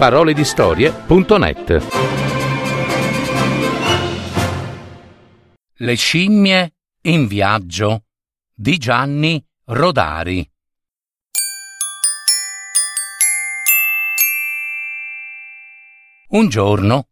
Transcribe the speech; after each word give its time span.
www.paroledistorie.net 0.00 1.86
Le 5.74 5.94
scimmie 5.94 6.74
in 7.02 7.26
viaggio 7.26 8.04
di 8.54 8.78
Gianni 8.78 9.46
Rodari. 9.64 10.50
Un 16.28 16.48
giorno 16.48 17.08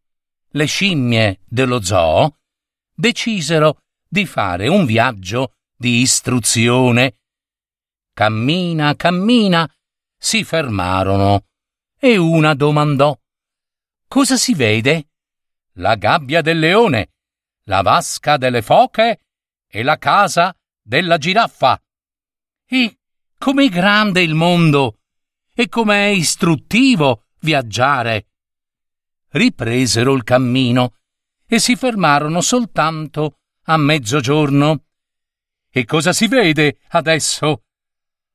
le 0.52 0.64
scimmie 0.64 1.41
dello 1.45 1.82
zoo 1.82 2.39
decisero 2.95 3.80
di 4.09 4.25
fare 4.25 4.66
un 4.68 4.86
viaggio 4.86 5.57
di 5.77 6.00
istruzione. 6.00 7.18
Cammina, 8.14 8.97
cammina, 8.97 9.70
si 10.16 10.42
fermarono 10.42 11.42
e 11.98 12.16
una 12.16 12.55
domandò 12.55 13.19
Cosa 14.06 14.37
si 14.37 14.55
vede? 14.55 15.09
La 15.75 15.97
gabbia 15.97 16.41
del 16.41 16.59
leone, 16.59 17.11
la 17.65 17.83
vasca 17.83 18.39
delle 18.39 18.62
foche 18.62 19.20
e 19.66 19.83
la 19.83 19.98
casa 19.98 20.56
della 20.80 21.19
giraffa. 21.19 21.80
E 22.66 22.98
com'è 23.37 23.69
grande 23.69 24.23
il 24.23 24.34
mondo 24.34 25.01
e 25.55 25.69
com'è 25.69 26.06
istruttivo 26.06 27.27
viaggiare. 27.41 28.28
Ripresero 29.28 30.15
il 30.15 30.25
cammino 30.25 30.95
e 31.47 31.59
si 31.59 31.77
fermarono 31.77 32.41
soltanto 32.41 33.41
a 33.65 33.77
mezzogiorno. 33.77 34.84
E 35.70 35.84
cosa 35.84 36.15
si 36.15 36.28
vede 36.28 36.78
adesso? 36.89 37.65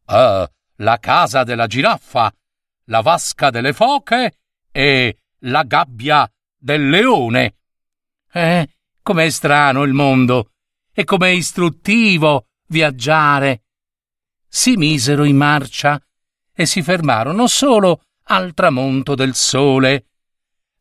Ah, 0.05 0.49
la 0.77 0.99
casa 0.99 1.43
della 1.43 1.66
giraffa, 1.66 2.32
la 2.85 3.01
vasca 3.01 3.49
delle 3.49 3.73
foche 3.73 4.37
e 4.71 5.17
la 5.39 5.63
gabbia 5.63 6.29
del 6.57 6.90
leone. 6.90 7.55
Eh, 8.31 8.70
com'è 9.01 9.29
strano 9.29 9.84
il 9.84 9.93
mondo 9.93 10.51
e 10.91 11.03
com'è 11.03 11.27
istruttivo 11.27 12.48
viaggiare. 12.67 13.63
Si 14.48 14.75
misero 14.75 15.23
in 15.23 15.35
marcia 15.35 16.01
e 16.53 16.65
si 16.65 16.81
fermarono 16.81 17.48
solo 17.48 18.03
al 18.25 18.53
tramonto 18.53 19.15
del 19.15 19.35
sole. 19.35 20.05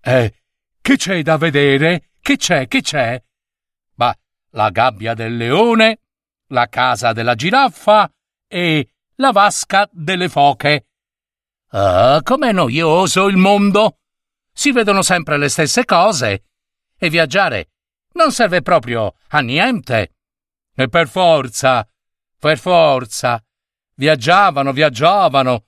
Eh, 0.01 0.35
che 0.81 0.97
c'è 0.97 1.23
da 1.23 1.37
vedere? 1.37 2.11
Che 2.21 2.37
c'è? 2.37 2.69
Che 2.69 2.83
c'è? 2.83 3.23
Ma 3.95 4.15
la 4.51 4.71
gabbia 4.71 5.15
del 5.15 5.37
leone, 5.37 6.01
la 6.49 6.69
casa 6.69 7.13
della 7.13 7.35
giraffa 7.35 8.11
e 8.47 8.89
la 9.17 9.33
vasca 9.33 9.89
delle 9.91 10.29
foche. 10.29 10.87
Ah, 11.75 12.21
com'è 12.23 12.53
noioso 12.53 13.29
il 13.29 13.37
mondo! 13.37 13.99
Si 14.53 14.73
vedono 14.73 15.03
sempre 15.03 15.39
le 15.39 15.49
stesse 15.49 15.85
cose 15.85 16.45
e 16.99 17.09
viaggiare 17.09 17.69
non 18.13 18.33
serve 18.33 18.63
proprio 18.63 19.15
a 19.29 19.41
niente. 19.41 20.15
E 20.75 20.89
per 20.89 21.09
forza, 21.09 21.87
per 22.39 22.59
forza, 22.59 23.43
viaggiavano, 23.95 24.73
viaggiavano, 24.73 25.65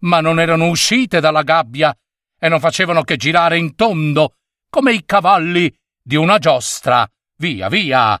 ma 0.00 0.20
non 0.20 0.40
erano 0.40 0.68
uscite 0.68 1.20
dalla 1.20 1.42
gabbia 1.42 1.96
e 2.38 2.48
non 2.48 2.60
facevano 2.60 3.02
che 3.02 3.16
girare 3.16 3.58
in 3.58 3.74
tondo 3.74 4.36
come 4.68 4.92
i 4.92 5.04
cavalli 5.04 5.74
di 6.02 6.16
una 6.16 6.38
giostra. 6.38 7.08
Via, 7.38 7.68
via! 7.68 8.20